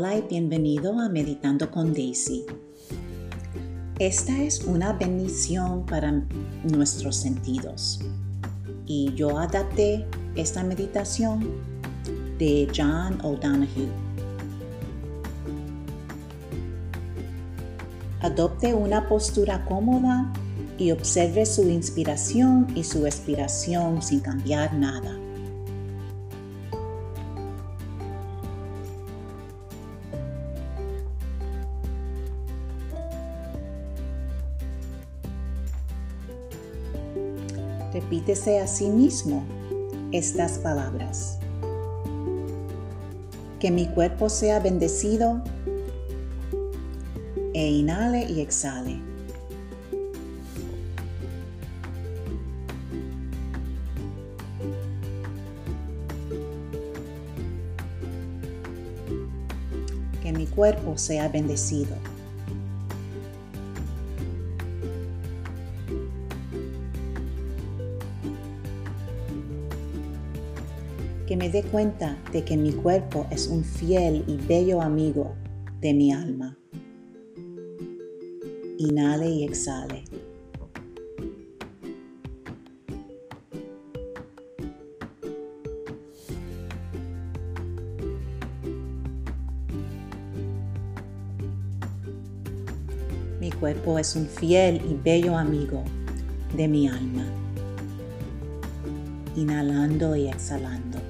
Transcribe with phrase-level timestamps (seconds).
[0.00, 2.46] Hola y bienvenido a Meditando con Daisy.
[3.98, 6.24] Esta es una bendición para
[6.64, 8.00] nuestros sentidos
[8.86, 11.50] y yo adapté esta meditación
[12.38, 13.90] de John O'Donohue.
[18.22, 20.32] Adopte una postura cómoda
[20.78, 25.19] y observe su inspiración y su expiración sin cambiar nada.
[37.92, 39.44] Repítese a sí mismo
[40.12, 41.38] estas palabras.
[43.58, 45.42] Que mi cuerpo sea bendecido
[47.52, 49.00] e inhale y exhale.
[60.22, 61.96] Que mi cuerpo sea bendecido.
[71.30, 75.36] Que me dé cuenta de que mi cuerpo es un fiel y bello amigo
[75.80, 76.58] de mi alma.
[78.78, 80.02] Inhale y exhale.
[93.38, 95.84] Mi cuerpo es un fiel y bello amigo
[96.56, 97.24] de mi alma.
[99.36, 101.09] Inhalando y exhalando.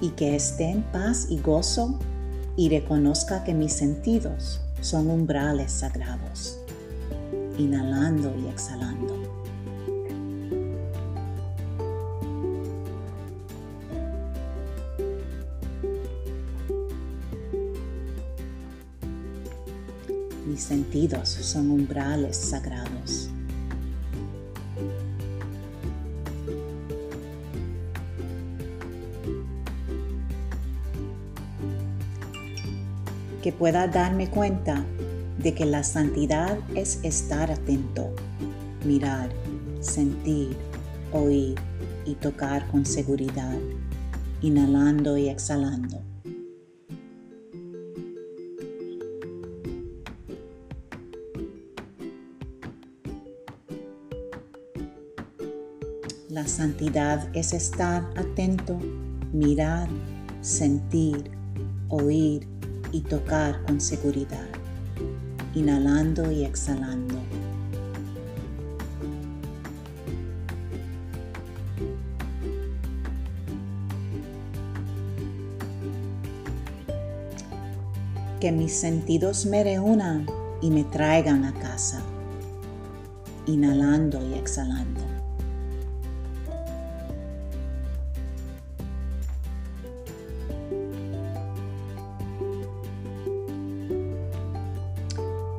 [0.00, 1.98] Y que, esté en paz y gozo
[2.56, 6.58] y reconozca que mis sentidos son umbrales sagrados,
[7.58, 9.16] inhalando y exhalando.
[20.46, 23.27] Mis sentidos son umbrales sagrados.
[33.48, 34.84] Que pueda darme cuenta
[35.38, 38.14] de que la santidad es estar atento,
[38.84, 39.30] mirar,
[39.80, 40.54] sentir,
[41.14, 41.54] oír
[42.04, 43.56] y tocar con seguridad,
[44.42, 46.02] inhalando y exhalando.
[56.28, 58.78] La santidad es estar atento,
[59.32, 59.88] mirar,
[60.42, 61.30] sentir,
[61.88, 62.57] oír
[62.92, 64.46] y tocar con seguridad,
[65.54, 67.16] inhalando y exhalando.
[78.40, 80.26] Que mis sentidos me reúnan
[80.62, 82.00] y me traigan a casa,
[83.46, 85.17] inhalando y exhalando.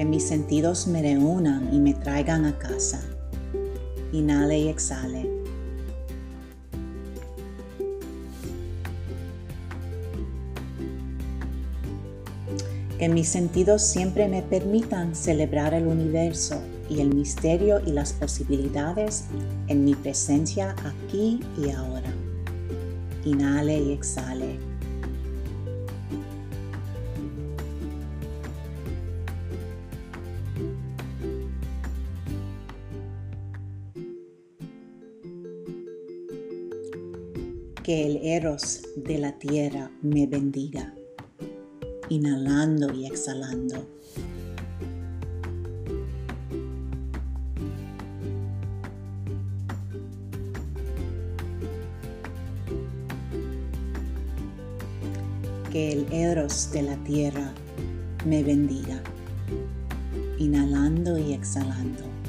[0.00, 3.02] Que mis sentidos me reúnan y me traigan a casa.
[4.12, 5.30] Inhale y exhale.
[12.98, 19.26] Que mis sentidos siempre me permitan celebrar el universo y el misterio y las posibilidades
[19.68, 22.10] en mi presencia aquí y ahora.
[23.26, 24.58] Inhale y exhale.
[37.90, 40.94] Que el eros de la tierra me bendiga,
[42.08, 43.84] inhalando y exhalando.
[55.72, 57.52] Que el eros de la tierra
[58.24, 59.02] me bendiga,
[60.38, 62.19] inhalando y exhalando.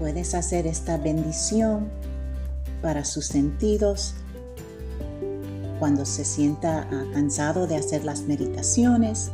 [0.00, 1.90] Puedes hacer esta bendición
[2.80, 4.14] para sus sentidos
[5.78, 9.30] cuando se sienta ah, cansado de hacer las meditaciones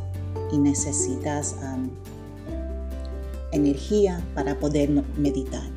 [0.51, 1.55] y necesitas
[3.51, 5.76] energía para poder meditar.